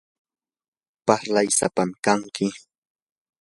[1.05, 2.47] parlay sapam kanki.